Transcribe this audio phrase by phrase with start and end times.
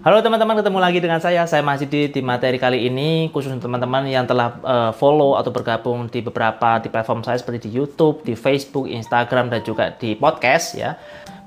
[0.00, 1.44] Halo teman-teman, ketemu lagi dengan saya.
[1.44, 6.08] Saya masih di, di materi kali ini khusus teman-teman yang telah uh, follow atau bergabung
[6.08, 10.72] di beberapa di platform saya seperti di YouTube, di Facebook, Instagram dan juga di podcast
[10.72, 10.96] ya.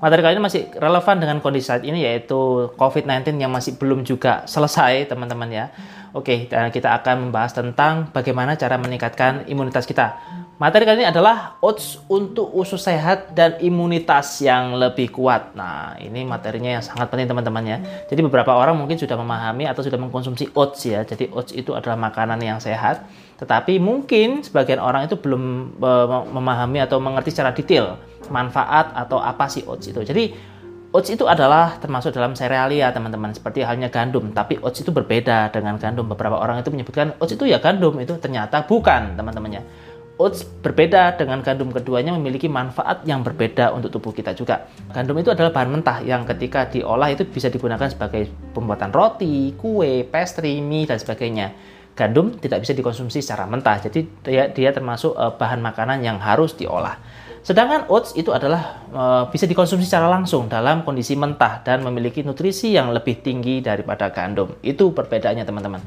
[0.03, 4.43] Materi kali ini masih relevan dengan kondisi saat ini yaitu COVID-19 yang masih belum juga
[4.43, 5.71] selesai teman-teman ya.
[6.11, 10.19] Oke, dan kita akan membahas tentang bagaimana cara meningkatkan imunitas kita.
[10.59, 15.55] Materi kali ini adalah oats untuk usus sehat dan imunitas yang lebih kuat.
[15.55, 17.77] Nah, ini materinya yang sangat penting teman-teman ya.
[18.11, 21.07] Jadi beberapa orang mungkin sudah memahami atau sudah mengkonsumsi oats ya.
[21.07, 23.07] Jadi oats itu adalah makanan yang sehat.
[23.39, 27.95] Tetapi mungkin sebagian orang itu belum uh, memahami atau mengerti secara detail
[28.33, 30.01] manfaat atau apa sih oats itu.
[30.01, 30.51] Jadi
[30.93, 35.81] Oats itu adalah termasuk dalam serealia teman-teman seperti halnya gandum tapi oats itu berbeda dengan
[35.81, 39.65] gandum beberapa orang itu menyebutkan oats itu ya gandum itu ternyata bukan teman-temannya
[40.13, 44.69] Oats berbeda dengan gandum keduanya memiliki manfaat yang berbeda untuk tubuh kita juga.
[44.93, 50.05] Gandum itu adalah bahan mentah yang ketika diolah itu bisa digunakan sebagai pembuatan roti, kue,
[50.05, 51.57] pastry, mie, dan sebagainya.
[51.97, 56.53] Gandum tidak bisa dikonsumsi secara mentah, jadi dia, dia termasuk uh, bahan makanan yang harus
[56.53, 57.01] diolah.
[57.43, 62.71] Sedangkan oats itu adalah uh, bisa dikonsumsi secara langsung dalam kondisi mentah dan memiliki nutrisi
[62.71, 64.55] yang lebih tinggi daripada gandum.
[64.63, 65.83] Itu perbedaannya teman-teman.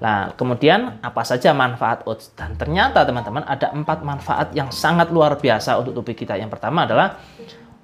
[0.00, 2.32] Nah, kemudian apa saja manfaat oats?
[2.32, 6.40] Dan ternyata teman-teman ada empat manfaat yang sangat luar biasa untuk tubuh kita.
[6.40, 7.20] Yang pertama adalah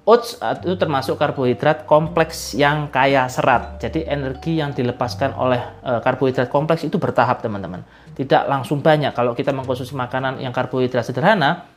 [0.01, 3.77] oats itu termasuk karbohidrat kompleks yang kaya serat.
[3.79, 7.85] Jadi energi yang dilepaskan oleh e, karbohidrat kompleks itu bertahap teman-teman.
[8.17, 9.13] Tidak langsung banyak.
[9.13, 11.69] Kalau kita mengkonsumsi makanan yang karbohidrat sederhana,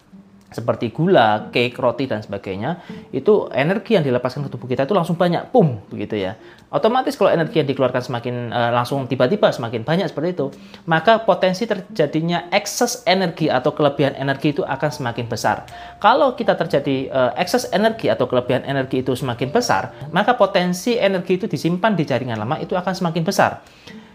[0.55, 2.79] seperti gula, cake, roti dan sebagainya,
[3.11, 6.39] itu energi yang dilepaskan ke tubuh kita itu langsung banyak, pum, begitu ya.
[6.71, 10.47] Otomatis kalau energi yang dikeluarkan semakin uh, langsung tiba-tiba semakin banyak seperti itu,
[10.87, 15.67] maka potensi terjadinya ekses energi atau kelebihan energi itu akan semakin besar.
[15.99, 21.39] Kalau kita terjadi uh, ekses energi atau kelebihan energi itu semakin besar, maka potensi energi
[21.39, 23.63] itu disimpan di jaringan lama itu akan semakin besar.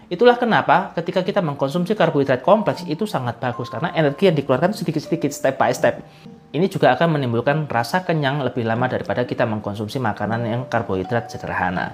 [0.09, 5.30] Itulah kenapa ketika kita mengkonsumsi karbohidrat kompleks itu sangat bagus karena energi yang dikeluarkan sedikit-sedikit
[5.30, 6.02] step by step.
[6.49, 11.93] Ini juga akan menimbulkan rasa kenyang lebih lama daripada kita mengkonsumsi makanan yang karbohidrat sederhana.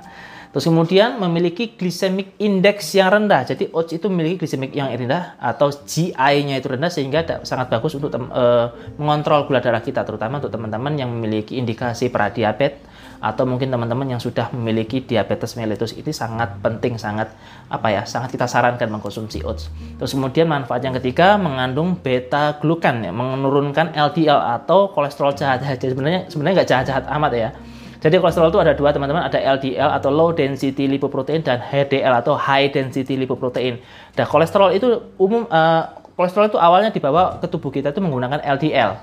[0.55, 3.43] Terus kemudian memiliki glycemic index yang rendah.
[3.43, 8.15] Jadi oats itu memiliki glycemic yang rendah atau GI-nya itu rendah sehingga sangat bagus untuk
[8.15, 12.79] uh, mengontrol gula darah kita terutama untuk teman-teman yang memiliki indikasi pradiabetes
[13.19, 15.91] atau mungkin teman-teman yang sudah memiliki diabetes mellitus.
[15.91, 17.35] Ini sangat penting sangat
[17.67, 19.67] apa ya sangat kita sarankan mengkonsumsi oats
[19.99, 25.67] terus kemudian manfaat yang ketiga mengandung beta glukan ya menurunkan LDL atau kolesterol jahat.
[25.67, 27.51] Jadi sebenarnya sebenarnya nggak jahat-jahat amat ya
[28.05, 32.37] jadi kolesterol itu ada dua teman-teman, ada LDL atau low density lipoprotein dan HDL atau
[32.37, 33.81] high density lipoprotein.
[34.13, 39.01] Nah kolesterol itu umum uh, kolesterol itu awalnya dibawa ke tubuh kita itu menggunakan LDL,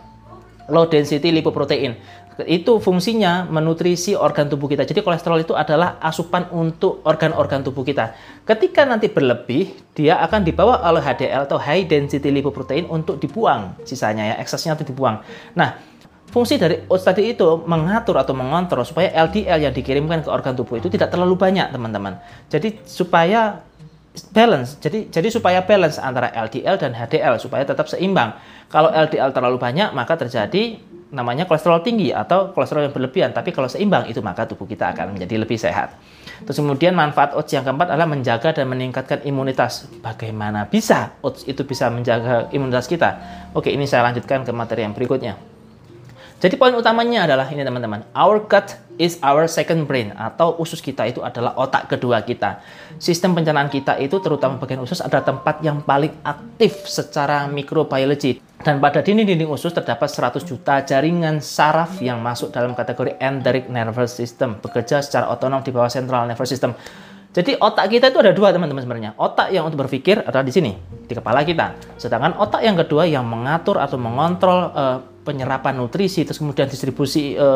[0.71, 1.99] low density lipoprotein
[2.47, 4.87] itu fungsinya menutrisi organ tubuh kita.
[4.87, 8.17] Jadi kolesterol itu adalah asupan untuk organ-organ tubuh kita.
[8.47, 14.33] Ketika nanti berlebih, dia akan dibawa oleh HDL atau high density lipoprotein untuk dibuang sisanya
[14.33, 15.21] ya, eksesnya itu dibuang.
[15.53, 15.77] Nah,
[16.32, 20.81] fungsi dari oats tadi itu mengatur atau mengontrol supaya LDL yang dikirimkan ke organ tubuh
[20.81, 22.16] itu tidak terlalu banyak, teman-teman.
[22.48, 23.60] Jadi supaya
[24.32, 24.81] balance.
[24.81, 28.32] Jadi jadi supaya balance antara LDL dan HDL supaya tetap seimbang.
[28.72, 30.81] Kalau LDL terlalu banyak maka terjadi
[31.12, 33.31] namanya kolesterol tinggi atau kolesterol yang berlebihan.
[33.37, 35.97] Tapi kalau seimbang itu maka tubuh kita akan menjadi lebih sehat.
[36.49, 39.87] Terus kemudian manfaat oats yang keempat adalah menjaga dan meningkatkan imunitas.
[40.00, 43.20] Bagaimana bisa oats itu bisa menjaga imunitas kita?
[43.53, 45.52] Oke, ini saya lanjutkan ke materi yang berikutnya.
[46.43, 51.07] Jadi poin utamanya adalah ini teman-teman, our gut is our second brain atau usus kita
[51.07, 52.59] itu adalah otak kedua kita.
[52.99, 58.43] Sistem pencernaan kita itu terutama bagian usus adalah tempat yang paling aktif secara mikrobiologi.
[58.59, 64.11] Dan pada dinding-dinding usus terdapat 100 juta jaringan saraf yang masuk dalam kategori enteric nervous
[64.11, 66.75] system, bekerja secara otonom di bawah central nervous system.
[67.33, 69.15] Jadi otak kita itu ada dua teman-teman sebenarnya.
[69.15, 70.75] Otak yang untuk berpikir adalah di sini,
[71.07, 71.79] di kepala kita.
[71.95, 77.49] Sedangkan otak yang kedua yang mengatur atau mengontrol uh, penyerapan nutrisi, terus kemudian distribusi e,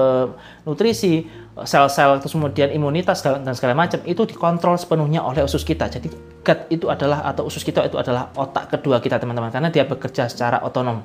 [0.63, 1.27] nutrisi,
[1.67, 5.91] sel-sel, terus kemudian imunitas dan segala macam itu dikontrol sepenuhnya oleh usus kita.
[5.91, 6.07] Jadi
[6.47, 10.31] gut itu adalah atau usus kita itu adalah otak kedua kita teman-teman karena dia bekerja
[10.31, 11.03] secara otonom,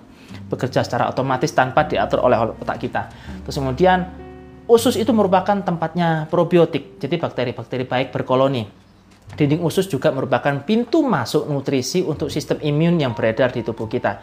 [0.54, 3.10] bekerja secara otomatis tanpa diatur oleh otak kita.
[3.42, 4.06] Terus kemudian
[4.70, 8.82] usus itu merupakan tempatnya probiotik, jadi bakteri-bakteri baik berkoloni.
[9.32, 14.20] Dinding usus juga merupakan pintu masuk nutrisi untuk sistem imun yang beredar di tubuh kita.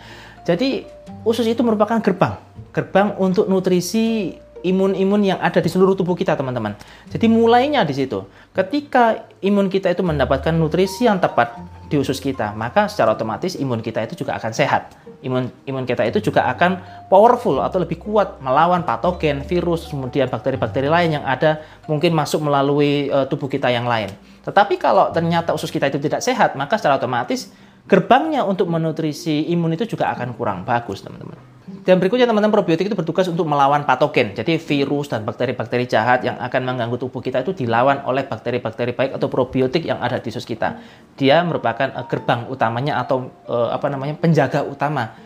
[0.46, 0.84] Jadi
[1.24, 2.38] usus itu merupakan gerbang,
[2.70, 6.74] gerbang untuk nutrisi imun-imun yang ada di seluruh tubuh kita, teman-teman.
[7.10, 8.26] Jadi mulainya di situ.
[8.54, 11.54] Ketika imun kita itu mendapatkan nutrisi yang tepat
[11.88, 14.98] di usus kita, maka secara otomatis imun kita itu juga akan sehat.
[15.24, 16.78] Imun imun kita itu juga akan
[17.10, 23.10] powerful atau lebih kuat melawan patogen, virus, kemudian bakteri-bakteri lain yang ada mungkin masuk melalui
[23.10, 24.10] uh, tubuh kita yang lain.
[24.46, 27.50] Tetapi kalau ternyata usus kita itu tidak sehat, maka secara otomatis
[27.88, 31.58] gerbangnya untuk menutrisi imun itu juga akan kurang bagus, teman-teman.
[31.88, 34.36] Dan berikutnya teman-teman probiotik itu bertugas untuk melawan patogen.
[34.36, 39.16] Jadi virus dan bakteri-bakteri jahat yang akan mengganggu tubuh kita itu dilawan oleh bakteri-bakteri baik
[39.16, 40.80] atau probiotik yang ada di usus kita.
[41.16, 45.16] Dia merupakan uh, gerbang utamanya atau uh, apa namanya penjaga utama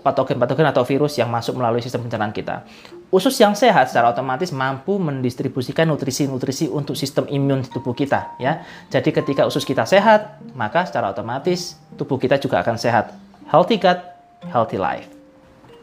[0.00, 2.64] patogen-patogen atau virus yang masuk melalui sistem pencernaan kita.
[3.12, 8.64] Usus yang sehat secara otomatis mampu mendistribusikan nutrisi-nutrisi untuk sistem imun tubuh kita ya.
[8.88, 13.12] Jadi ketika usus kita sehat, maka secara otomatis tubuh kita juga akan sehat.
[13.52, 14.00] Healthy gut,
[14.48, 15.12] healthy life.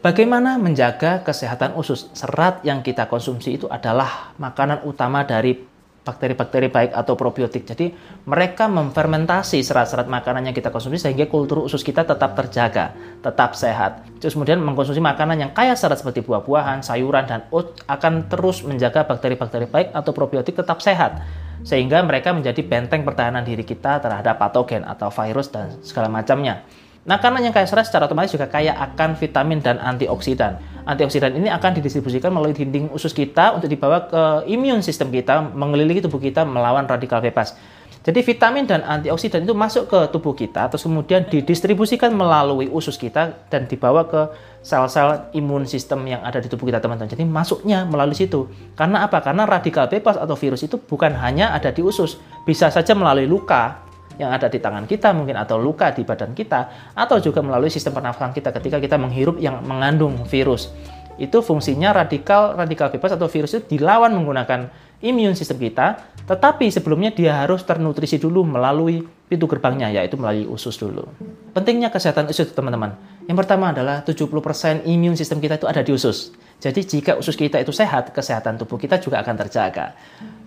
[0.00, 2.08] Bagaimana menjaga kesehatan usus?
[2.16, 5.69] Serat yang kita konsumsi itu adalah makanan utama dari
[6.10, 7.62] bakteri-bakteri baik atau probiotik.
[7.62, 7.94] Jadi
[8.26, 12.90] mereka memfermentasi serat-serat makanan yang kita konsumsi sehingga kultur usus kita tetap terjaga,
[13.22, 14.02] tetap sehat.
[14.18, 19.06] Terus kemudian mengkonsumsi makanan yang kaya serat seperti buah-buahan, sayuran, dan oat akan terus menjaga
[19.06, 21.22] bakteri-bakteri baik atau probiotik tetap sehat.
[21.62, 26.66] Sehingga mereka menjadi benteng pertahanan diri kita terhadap patogen atau virus dan segala macamnya.
[27.00, 30.79] Nah, karena yang kaya serat secara otomatis juga kaya akan vitamin dan antioksidan.
[30.88, 36.04] Antioksidan ini akan didistribusikan melalui dinding usus kita untuk dibawa ke imun sistem kita, mengelilingi
[36.04, 37.56] tubuh kita melawan radikal bebas.
[38.00, 43.44] Jadi vitamin dan antioksidan itu masuk ke tubuh kita, terus kemudian didistribusikan melalui usus kita
[43.52, 44.32] dan dibawa ke
[44.64, 47.12] sel-sel imun sistem yang ada di tubuh kita teman-teman.
[47.12, 48.48] Jadi masuknya melalui situ.
[48.72, 49.20] Karena apa?
[49.20, 52.16] Karena radikal bebas atau virus itu bukan hanya ada di usus,
[52.48, 53.84] bisa saja melalui luka,
[54.18, 57.94] yang ada di tangan kita mungkin atau luka di badan kita atau juga melalui sistem
[57.94, 60.72] pernafasan kita ketika kita menghirup yang mengandung virus.
[61.20, 64.72] Itu fungsinya radikal radikal bebas atau virus itu dilawan menggunakan
[65.04, 70.76] imun sistem kita, tetapi sebelumnya dia harus ternutrisi dulu melalui pintu gerbangnya yaitu melalui usus
[70.76, 71.08] dulu.
[71.52, 72.96] Pentingnya kesehatan usus teman-teman.
[73.28, 76.32] Yang pertama adalah 70% imun sistem kita itu ada di usus.
[76.60, 79.96] Jadi jika usus kita itu sehat, kesehatan tubuh kita juga akan terjaga.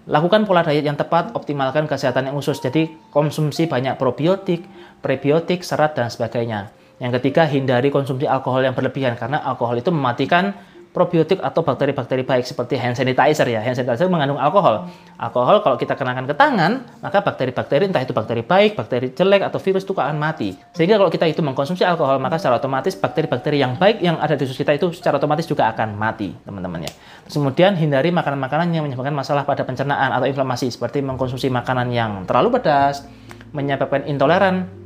[0.03, 2.59] Lakukan pola diet yang tepat, optimalkan kesehatan yang usus.
[2.59, 4.67] Jadi konsumsi banyak probiotik,
[4.99, 6.75] prebiotik, serat, dan sebagainya.
[6.99, 10.51] Yang ketiga, hindari konsumsi alkohol yang berlebihan karena alkohol itu mematikan
[10.93, 13.65] probiotik atau bakteri-bakteri baik seperti hand sanitizer ya.
[13.65, 14.87] Hand sanitizer mengandung alkohol.
[15.17, 19.57] Alkohol kalau kita kenakan ke tangan, maka bakteri-bakteri entah itu bakteri baik, bakteri jelek atau
[19.57, 20.53] virus itu akan mati.
[20.77, 24.45] Sehingga kalau kita itu mengkonsumsi alkohol, maka secara otomatis bakteri-bakteri yang baik yang ada di
[24.45, 26.91] usus kita itu secara otomatis juga akan mati, teman-teman ya.
[27.25, 32.61] Kemudian hindari makanan-makanan yang menyebabkan masalah pada pencernaan atau inflamasi seperti mengkonsumsi makanan yang terlalu
[32.61, 33.09] pedas,
[33.49, 34.82] menyebabkan intoleran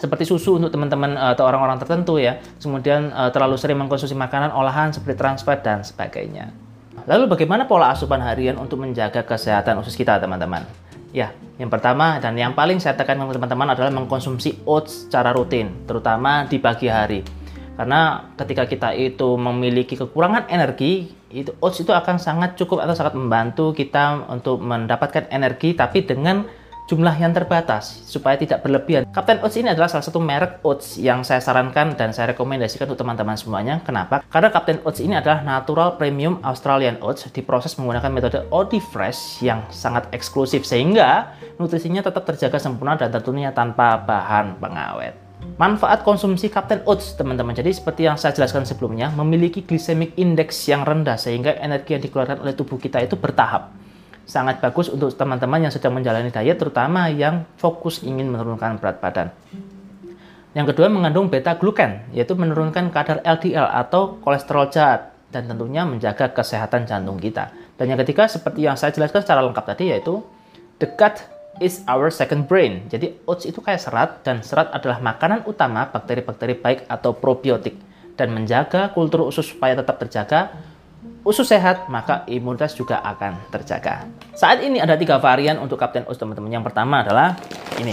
[0.00, 2.40] seperti susu untuk teman-teman uh, atau orang-orang tertentu ya.
[2.56, 6.48] Kemudian uh, terlalu sering mengkonsumsi makanan olahan seperti trans fat dan sebagainya.
[7.04, 10.64] Lalu bagaimana pola asupan harian untuk menjaga kesehatan usus kita teman-teman?
[11.10, 15.84] Ya, yang pertama dan yang paling saya tekankan ke teman-teman adalah mengkonsumsi oats secara rutin,
[15.84, 17.26] terutama di pagi hari.
[17.74, 23.16] Karena ketika kita itu memiliki kekurangan energi, itu oats itu akan sangat cukup atau sangat
[23.16, 26.46] membantu kita untuk mendapatkan energi tapi dengan
[26.90, 29.06] jumlah yang terbatas supaya tidak berlebihan.
[29.14, 33.06] Captain Oats ini adalah salah satu merek oats yang saya sarankan dan saya rekomendasikan untuk
[33.06, 33.78] teman-teman semuanya.
[33.86, 34.26] Kenapa?
[34.26, 39.62] Karena Captain Oats ini adalah natural premium Australian oats diproses menggunakan metode OD Fresh yang
[39.70, 41.30] sangat eksklusif sehingga
[41.62, 45.14] nutrisinya tetap terjaga sempurna dan tentunya tanpa bahan pengawet.
[45.56, 47.54] Manfaat konsumsi Captain Oats, teman-teman.
[47.54, 52.42] Jadi seperti yang saya jelaskan sebelumnya, memiliki glycemic index yang rendah sehingga energi yang dikeluarkan
[52.44, 53.72] oleh tubuh kita itu bertahap
[54.30, 59.34] sangat bagus untuk teman-teman yang sedang menjalani diet, terutama yang fokus ingin menurunkan berat badan.
[60.54, 66.30] Yang kedua mengandung beta glucan, yaitu menurunkan kadar LDL atau kolesterol jahat dan tentunya menjaga
[66.30, 67.50] kesehatan jantung kita.
[67.74, 70.22] Dan yang ketiga seperti yang saya jelaskan secara lengkap tadi yaitu
[70.82, 71.22] the gut
[71.62, 72.86] is our second brain.
[72.90, 77.78] Jadi oats itu kayak serat dan serat adalah makanan utama bakteri-bakteri baik atau probiotik
[78.18, 80.52] dan menjaga kultur usus supaya tetap terjaga
[81.24, 84.08] usus sehat, maka imunitas juga akan terjaga.
[84.32, 86.48] Saat ini ada tiga varian untuk Captain Oats teman-teman.
[86.48, 87.36] Yang pertama adalah
[87.80, 87.92] ini.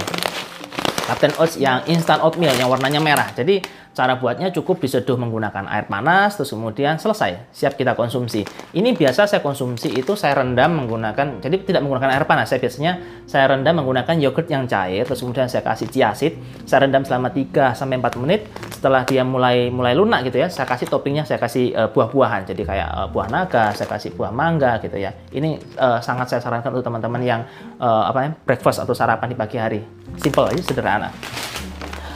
[1.08, 3.32] Captain Oats yang instant oatmeal yang warnanya merah.
[3.32, 3.64] Jadi
[3.98, 8.46] Cara buatnya cukup diseduh menggunakan air panas, terus kemudian selesai, siap kita konsumsi.
[8.78, 12.54] Ini biasa saya konsumsi itu saya rendam menggunakan, jadi tidak menggunakan air panas.
[12.54, 16.38] Saya biasanya saya rendam menggunakan yogurt yang cair, terus kemudian saya kasih chiaseed,
[16.70, 18.46] saya rendam selama 3 sampai 4 menit.
[18.70, 22.54] Setelah dia mulai mulai lunak gitu ya, saya kasih toppingnya, saya kasih uh, buah-buahan.
[22.54, 25.10] Jadi kayak uh, buah naga, saya kasih buah mangga gitu ya.
[25.34, 27.42] Ini uh, sangat saya sarankan untuk teman-teman yang
[27.82, 29.82] uh, apa ya, breakfast atau sarapan di pagi hari.
[30.22, 31.10] Simple aja, sederhana.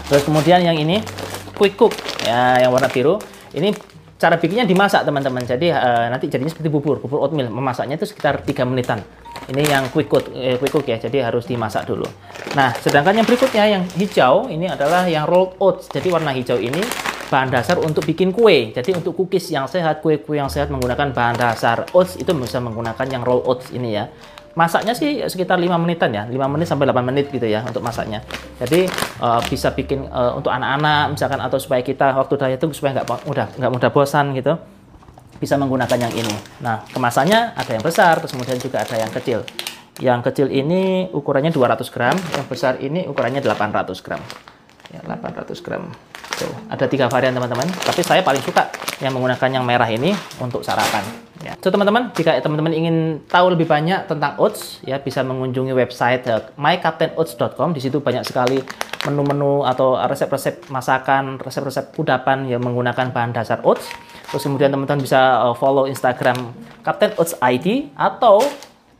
[0.06, 1.02] Terus kemudian yang ini
[1.62, 1.94] quick cook
[2.26, 3.22] ya yang warna biru
[3.54, 3.70] ini
[4.18, 8.42] cara bikinnya dimasak teman-teman jadi uh, nanti jadinya seperti bubur bubur oatmeal memasaknya itu sekitar
[8.42, 9.06] 3 menitan
[9.42, 12.06] Ini yang quick cook, eh, quick cook ya, jadi harus dimasak dulu.
[12.54, 15.90] Nah, sedangkan yang berikutnya yang hijau ini adalah yang rolled oats.
[15.90, 16.78] Jadi warna hijau ini
[17.28, 18.70] bahan dasar untuk bikin kue.
[18.70, 23.08] Jadi untuk cookies yang sehat, kue-kue yang sehat menggunakan bahan dasar oats itu bisa menggunakan
[23.10, 24.14] yang rolled oats ini ya.
[24.52, 28.20] Masaknya sih sekitar 5 menitan ya, 5 menit sampai 8 menit gitu ya untuk masaknya.
[28.60, 28.88] Jadi
[29.24, 33.08] uh, bisa bikin uh, untuk anak-anak misalkan atau supaya kita waktu diet itu supaya nggak
[33.26, 34.60] mudah nggak mudah bosan gitu
[35.42, 36.36] bisa menggunakan yang ini.
[36.62, 39.42] Nah, kemasannya ada yang besar, terus kemudian juga ada yang kecil.
[39.98, 44.22] Yang kecil ini ukurannya 200 gram, yang besar ini ukurannya 800 gram.
[44.94, 45.90] Ya, 800 gram.
[46.38, 47.66] Tuh, ada tiga varian teman-teman.
[47.74, 48.70] Tapi saya paling suka
[49.02, 51.31] yang menggunakan yang merah ini untuk sarapan.
[51.42, 51.58] Ya.
[51.58, 52.96] So teman-teman, jika teman-teman ingin
[53.26, 57.74] tahu lebih banyak tentang oats, ya bisa mengunjungi website uh, mycaptainoats.com.
[57.74, 58.62] Di situ banyak sekali
[59.10, 63.90] menu-menu atau resep-resep masakan, resep-resep kudapan yang menggunakan bahan dasar oats.
[64.30, 66.54] Terus kemudian teman-teman bisa uh, follow Instagram
[66.86, 68.40] Captain Oats ID atau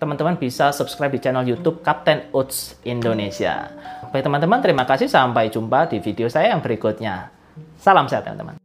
[0.02, 3.70] teman-teman bisa subscribe di channel YouTube Captain Oats Indonesia.
[4.10, 5.08] Baik teman-teman, terima kasih.
[5.08, 7.30] Sampai jumpa di video saya yang berikutnya.
[7.78, 8.61] Salam sehat teman-teman.